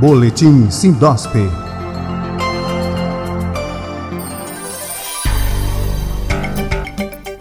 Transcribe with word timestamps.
Boletim 0.00 0.70
Sindosp. 0.70 1.34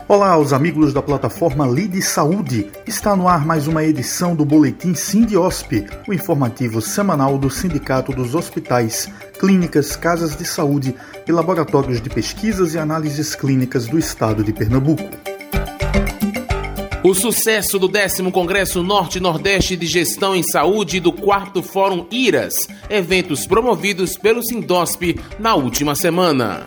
Olá 0.10 0.32
aos 0.32 0.52
amigos 0.52 0.92
da 0.92 1.02
plataforma 1.02 1.66
Lide 1.66 2.02
Saúde. 2.02 2.70
Está 2.86 3.16
no 3.16 3.30
ar 3.30 3.46
mais 3.46 3.66
uma 3.66 3.86
edição 3.86 4.36
do 4.36 4.44
Boletim 4.44 4.94
Sindiosp, 4.94 5.72
o 6.06 6.14
informativo 6.14 6.82
semanal 6.82 7.38
do 7.38 7.50
Sindicato 7.50 8.12
dos 8.12 8.36
Hospitais, 8.36 9.10
Clínicas, 9.39 9.96
Casas 9.96 10.36
de 10.36 10.44
Saúde 10.44 10.94
e 11.26 11.32
Laboratórios 11.32 12.02
de 12.02 12.10
Pesquisas 12.10 12.73
e 12.73 12.78
Análises 12.78 13.36
Clínicas 13.36 13.88
do 13.88 13.98
Estado 13.98 14.44
de 14.44 14.52
Pernambuco. 14.52 15.29
O 17.02 17.13
sucesso 17.13 17.79
do 17.79 17.88
10 17.88 18.29
Congresso 18.29 18.84
Norte-Nordeste 18.84 19.77
de 19.77 19.86
Gestão 19.86 20.36
em 20.36 20.43
Saúde 20.43 20.98
e 20.98 20.99
do 20.99 21.13
4 21.13 21.63
Fórum 21.63 22.05
IRAS, 22.11 22.67
eventos 22.90 23.48
promovidos 23.48 24.17
pelo 24.17 24.44
Sindosp 24.44 25.17
na 25.40 25.55
última 25.55 25.95
semana. 25.95 26.66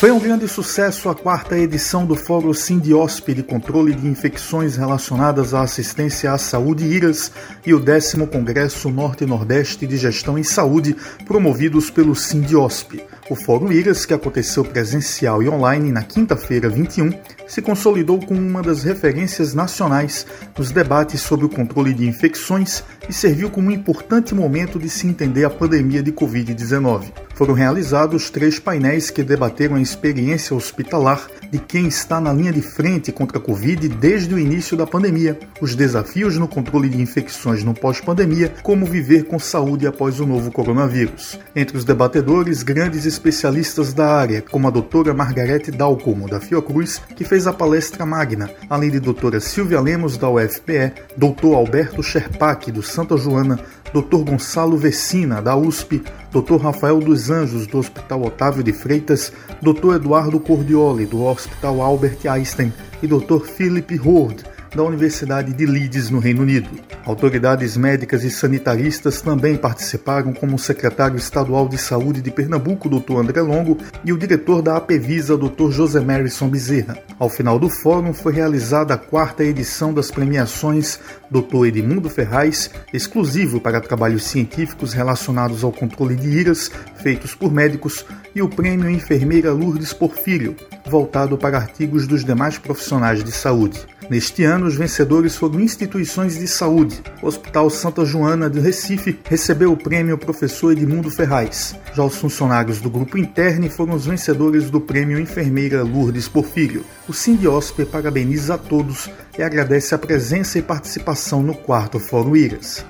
Foi 0.00 0.10
um 0.10 0.18
grande 0.18 0.46
sucesso 0.46 1.08
a 1.08 1.14
quarta 1.14 1.58
edição 1.58 2.04
do 2.04 2.14
Fórum 2.14 2.52
Sindiosp 2.52 3.34
de 3.34 3.42
Controle 3.42 3.94
de 3.94 4.06
Infecções 4.06 4.76
Relacionadas 4.76 5.54
à 5.54 5.62
Assistência 5.62 6.32
à 6.32 6.38
Saúde 6.38 6.84
IRAS 6.84 7.32
e 7.64 7.72
o 7.72 7.80
10 7.80 8.16
Congresso 8.30 8.90
Norte-Nordeste 8.90 9.86
de 9.86 9.96
Gestão 9.96 10.38
em 10.38 10.42
Saúde, 10.42 10.94
promovidos 11.26 11.88
pelo 11.88 12.14
Sindiosp. 12.14 13.00
O 13.30 13.36
Fórum 13.36 13.70
IRAS, 13.70 14.04
que 14.04 14.12
aconteceu 14.12 14.64
presencial 14.64 15.40
e 15.40 15.48
online 15.48 15.92
na 15.92 16.02
quinta-feira 16.02 16.68
21, 16.68 17.12
se 17.46 17.62
consolidou 17.62 18.18
como 18.18 18.40
uma 18.40 18.60
das 18.60 18.82
referências 18.82 19.54
nacionais 19.54 20.26
nos 20.58 20.72
debates 20.72 21.20
sobre 21.20 21.46
o 21.46 21.48
controle 21.48 21.94
de 21.94 22.08
infecções 22.08 22.82
e 23.08 23.12
serviu 23.12 23.48
como 23.48 23.68
um 23.68 23.70
importante 23.70 24.34
momento 24.34 24.80
de 24.80 24.88
se 24.88 25.06
entender 25.06 25.44
a 25.44 25.50
pandemia 25.50 26.02
de 26.02 26.10
Covid-19. 26.10 27.12
Foram 27.36 27.54
realizados 27.54 28.30
três 28.30 28.58
painéis 28.58 29.10
que 29.10 29.22
debateram 29.22 29.76
a 29.76 29.80
experiência 29.80 30.56
hospitalar 30.56 31.28
de 31.50 31.58
quem 31.58 31.88
está 31.88 32.20
na 32.20 32.32
linha 32.32 32.52
de 32.52 32.62
frente 32.62 33.10
contra 33.10 33.38
a 33.38 33.40
Covid 33.40 33.88
desde 33.88 34.34
o 34.34 34.38
início 34.38 34.76
da 34.76 34.86
pandemia, 34.86 35.38
os 35.60 35.74
desafios 35.74 36.36
no 36.36 36.46
controle 36.46 36.88
de 36.88 37.00
infecções 37.00 37.64
no 37.64 37.74
pós-pandemia, 37.74 38.52
como 38.62 38.86
viver 38.86 39.24
com 39.24 39.38
saúde 39.38 39.86
após 39.86 40.20
o 40.20 40.26
novo 40.26 40.50
coronavírus. 40.50 41.38
Entre 41.54 41.76
os 41.76 41.84
debatedores, 41.84 42.62
grandes 42.62 43.04
especialistas 43.04 43.92
da 43.92 44.06
área, 44.06 44.42
como 44.42 44.68
a 44.68 44.70
doutora 44.70 45.12
Margarete 45.12 45.70
Dalcomo, 45.70 46.28
da 46.28 46.40
Fiocruz, 46.40 47.00
que 47.16 47.24
fez 47.24 47.46
a 47.46 47.52
palestra 47.52 48.06
magna, 48.06 48.50
além 48.68 48.90
de 48.90 49.00
doutora 49.00 49.40
Silvia 49.40 49.80
Lemos, 49.80 50.16
da 50.16 50.28
UFPE, 50.28 50.92
doutor 51.16 51.54
Alberto 51.54 52.02
Sherpak, 52.02 52.70
do 52.70 52.82
Santa 52.82 53.16
Joana, 53.16 53.58
Dr. 53.92 54.18
Gonçalo 54.24 54.76
Vecina, 54.76 55.42
da 55.42 55.56
USP, 55.56 56.02
Dr. 56.32 56.56
Rafael 56.62 57.00
dos 57.00 57.28
Anjos, 57.28 57.66
do 57.66 57.78
Hospital 57.78 58.22
Otávio 58.22 58.62
de 58.62 58.72
Freitas, 58.72 59.32
Dr. 59.60 59.96
Eduardo 59.96 60.38
Cordioli, 60.38 61.06
do 61.06 61.22
Hospital 61.40 61.80
Albert 61.80 62.26
Einstein 62.28 62.72
e 63.02 63.06
Dr. 63.06 63.40
Philip 63.46 63.98
Hord, 63.98 64.44
da 64.74 64.82
Universidade 64.82 65.52
de 65.52 65.66
Leeds, 65.66 66.10
no 66.10 66.18
Reino 66.18 66.42
Unido. 66.42 66.68
Autoridades 67.04 67.76
médicas 67.76 68.22
e 68.22 68.30
sanitaristas 68.30 69.22
também 69.22 69.56
participaram, 69.56 70.32
como 70.32 70.56
o 70.56 70.58
secretário 70.58 71.16
estadual 71.16 71.66
de 71.66 71.78
Saúde 71.78 72.20
de 72.20 72.30
Pernambuco, 72.30 72.88
Dr. 72.88 73.16
André 73.16 73.40
Longo, 73.40 73.78
e 74.04 74.12
o 74.12 74.18
diretor 74.18 74.60
da 74.60 74.76
APVISA, 74.76 75.36
Dr. 75.36 75.70
José 75.70 75.98
Marison 76.00 76.48
Bezerra. 76.48 76.98
Ao 77.18 77.28
final 77.28 77.58
do 77.58 77.70
fórum, 77.70 78.12
foi 78.12 78.34
realizada 78.34 78.94
a 78.94 78.98
quarta 78.98 79.42
edição 79.42 79.92
das 79.94 80.10
premiações 80.10 81.00
Dr. 81.30 81.66
Edmundo 81.66 82.10
Ferraz, 82.10 82.70
exclusivo 82.92 83.60
para 83.60 83.80
trabalhos 83.80 84.24
científicos 84.24 84.92
relacionados 84.92 85.64
ao 85.64 85.72
controle 85.72 86.14
de 86.14 86.28
iras 86.28 86.70
feitos 87.02 87.34
por 87.34 87.50
médicos, 87.50 88.04
e 88.34 88.42
o 88.42 88.48
Prêmio 88.48 88.88
Enfermeira 88.88 89.52
Lourdes 89.52 89.92
Porfírio, 89.92 90.54
voltado 90.90 91.38
para 91.38 91.56
artigos 91.56 92.06
dos 92.06 92.24
demais 92.24 92.58
profissionais 92.58 93.22
de 93.22 93.30
saúde. 93.30 93.80
Neste 94.10 94.42
ano, 94.42 94.66
os 94.66 94.74
vencedores 94.74 95.36
foram 95.36 95.60
instituições 95.60 96.36
de 96.36 96.48
saúde. 96.48 97.00
O 97.22 97.28
Hospital 97.28 97.70
Santa 97.70 98.04
Joana 98.04 98.50
de 98.50 98.58
Recife 98.58 99.20
recebeu 99.24 99.72
o 99.72 99.76
prêmio 99.76 100.18
Professor 100.18 100.72
Edmundo 100.72 101.08
Ferraz. 101.08 101.76
Já 101.94 102.02
os 102.02 102.16
funcionários 102.16 102.80
do 102.80 102.90
grupo 102.90 103.16
interno 103.16 103.70
foram 103.70 103.94
os 103.94 104.06
vencedores 104.06 104.68
do 104.68 104.80
prêmio 104.80 105.20
Enfermeira 105.20 105.84
Lourdes 105.84 106.26
Porfírio. 106.26 106.84
O 107.08 107.12
Sindiosp 107.12 107.84
parabeniza 107.84 108.54
a 108.54 108.58
todos 108.58 109.08
e 109.38 109.42
agradece 109.44 109.94
a 109.94 109.98
presença 109.98 110.58
e 110.58 110.62
participação 110.62 111.40
no 111.40 111.54
quarto 111.54 112.00
Fórum 112.00 112.34
IRAS. 112.34 112.84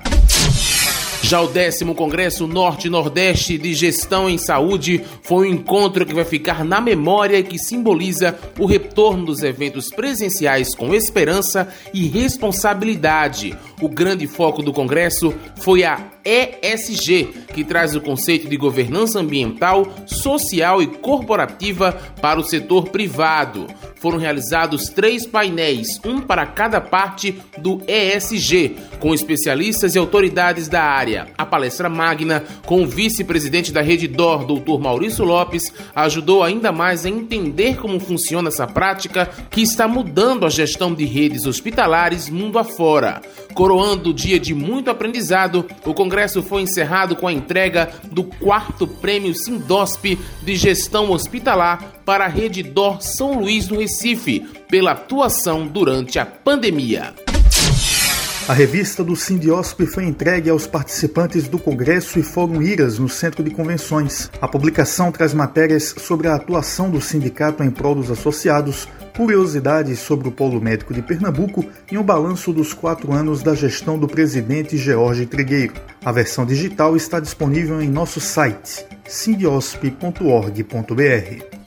Já 1.31 1.39
o 1.39 1.47
décimo 1.47 1.95
Congresso 1.95 2.45
Norte-Nordeste 2.45 3.57
de 3.57 3.73
Gestão 3.73 4.29
em 4.29 4.37
Saúde 4.37 5.01
foi 5.23 5.47
um 5.47 5.53
encontro 5.53 6.05
que 6.05 6.13
vai 6.13 6.25
ficar 6.25 6.65
na 6.65 6.81
memória 6.81 7.37
e 7.37 7.43
que 7.43 7.57
simboliza 7.57 8.37
o 8.59 8.65
retorno 8.65 9.27
dos 9.27 9.41
eventos 9.41 9.87
presenciais 9.87 10.75
com 10.75 10.93
esperança 10.93 11.73
e 11.93 12.05
responsabilidade. 12.05 13.57
O 13.79 13.87
grande 13.87 14.27
foco 14.27 14.61
do 14.61 14.73
Congresso 14.73 15.33
foi 15.55 15.85
a 15.85 16.05
ESG, 16.25 17.29
que 17.53 17.63
traz 17.63 17.95
o 17.95 18.01
conceito 18.01 18.47
de 18.47 18.57
governança 18.57 19.19
ambiental, 19.19 19.87
social 20.05 20.81
e 20.81 20.87
corporativa 20.87 21.93
para 22.21 22.39
o 22.39 22.43
setor 22.43 22.89
privado. 22.89 23.67
Foram 24.01 24.17
realizados 24.17 24.89
três 24.89 25.27
painéis, 25.27 25.99
um 26.03 26.21
para 26.21 26.43
cada 26.47 26.81
parte 26.81 27.39
do 27.59 27.83
ESG, 27.87 28.75
com 28.99 29.13
especialistas 29.13 29.93
e 29.93 29.99
autoridades 29.99 30.67
da 30.67 30.81
área. 30.81 31.27
A 31.37 31.45
palestra 31.45 31.87
magna, 31.87 32.43
com 32.65 32.81
o 32.81 32.87
vice-presidente 32.87 33.71
da 33.71 33.81
Rede 33.81 34.07
DOR, 34.07 34.43
Dr. 34.43 34.79
Maurício 34.79 35.23
Lopes, 35.23 35.71
ajudou 35.93 36.43
ainda 36.43 36.71
mais 36.71 37.05
a 37.05 37.09
entender 37.09 37.77
como 37.77 37.99
funciona 37.99 38.49
essa 38.49 38.65
prática 38.65 39.29
que 39.51 39.61
está 39.61 39.87
mudando 39.87 40.47
a 40.47 40.49
gestão 40.49 40.95
de 40.95 41.05
redes 41.05 41.45
hospitalares 41.45 42.27
mundo 42.27 42.57
afora. 42.57 43.21
Coroando 43.53 44.09
o 44.09 44.13
dia 44.13 44.39
de 44.39 44.55
muito 44.55 44.89
aprendizado, 44.89 45.65
o 45.85 45.93
congresso 45.93 46.10
foi 46.43 46.61
encerrado 46.61 47.15
com 47.15 47.27
a 47.27 47.33
entrega 47.33 47.89
do 48.11 48.23
quarto 48.23 48.85
prêmio 48.85 49.33
Sindosp 49.33 50.19
de 50.43 50.55
Gestão 50.55 51.09
Hospitalar 51.11 52.01
para 52.05 52.25
a 52.25 52.27
Rede 52.27 52.61
DOR 52.61 53.01
São 53.01 53.39
Luís 53.39 53.67
do 53.67 53.79
Recife, 53.79 54.41
pela 54.69 54.91
atuação 54.91 55.65
durante 55.65 56.19
a 56.19 56.25
pandemia. 56.25 57.13
A 58.47 58.53
revista 58.53 59.03
do 59.03 59.15
Sindiosp 59.15 59.85
foi 59.85 60.03
entregue 60.03 60.49
aos 60.49 60.67
participantes 60.67 61.47
do 61.47 61.57
Congresso 61.57 62.19
e 62.19 62.23
Fórum 62.23 62.61
IRAS 62.61 62.99
no 62.99 63.07
Centro 63.07 63.43
de 63.43 63.51
Convenções. 63.51 64.29
A 64.41 64.47
publicação 64.47 65.11
traz 65.11 65.33
matérias 65.33 65.95
sobre 65.97 66.27
a 66.27 66.35
atuação 66.35 66.89
do 66.89 66.99
sindicato 66.99 67.63
em 67.63 67.71
prol 67.71 67.95
dos 67.95 68.11
associados, 68.11 68.87
curiosidades 69.21 69.99
sobre 69.99 70.27
o 70.27 70.31
Polo 70.31 70.59
Médico 70.59 70.95
de 70.95 71.01
Pernambuco 71.03 71.63
e 71.91 71.95
um 71.95 72.01
balanço 72.01 72.51
dos 72.51 72.73
quatro 72.73 73.13
anos 73.13 73.43
da 73.43 73.53
gestão 73.53 73.99
do 73.99 74.07
presidente 74.07 74.77
George 74.77 75.27
Trigueiro. 75.27 75.75
A 76.03 76.11
versão 76.11 76.43
digital 76.43 76.95
está 76.95 77.19
disponível 77.19 77.79
em 77.79 77.87
nosso 77.87 78.19
site 78.19 78.83
sindiosp.org.br. 79.07 81.60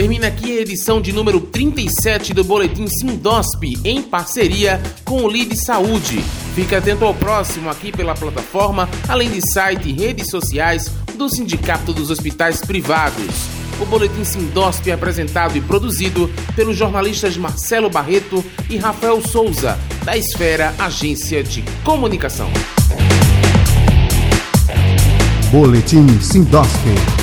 Termina 0.00 0.28
aqui 0.28 0.56
a 0.56 0.62
edição 0.62 0.98
de 0.98 1.12
número 1.12 1.42
37 1.42 2.32
do 2.32 2.42
Boletim 2.42 2.86
Sindosp, 2.88 3.62
em 3.84 4.00
parceria 4.00 4.80
com 5.04 5.24
o 5.24 5.28
Lide 5.28 5.54
Saúde. 5.54 6.24
Fique 6.54 6.74
atento 6.74 7.04
ao 7.04 7.12
próximo 7.12 7.68
aqui 7.68 7.92
pela 7.92 8.14
plataforma, 8.14 8.88
além 9.06 9.28
de 9.30 9.42
site 9.52 9.90
e 9.90 9.92
redes 9.92 10.30
sociais 10.30 10.90
do 11.18 11.28
Sindicato 11.28 11.92
dos 11.92 12.10
Hospitais 12.10 12.62
Privados. 12.62 13.44
O 13.78 13.84
Boletim 13.84 14.24
Sindosp 14.24 14.88
é 14.88 14.94
apresentado 14.94 15.58
e 15.58 15.60
produzido 15.60 16.30
pelos 16.56 16.78
jornalistas 16.78 17.36
Marcelo 17.36 17.90
Barreto 17.90 18.42
e 18.70 18.78
Rafael 18.78 19.20
Souza, 19.20 19.78
da 20.02 20.16
Esfera 20.16 20.74
Agência 20.78 21.44
de 21.44 21.62
Comunicação. 21.84 22.50
Boletim 25.52 26.08
Sindosp. 26.22 27.19